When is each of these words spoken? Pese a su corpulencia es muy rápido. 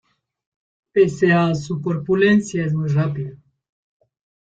Pese 0.91 1.31
a 1.31 1.53
su 1.53 1.79
corpulencia 1.79 2.65
es 2.65 2.73
muy 2.73 2.89
rápido. 2.89 3.37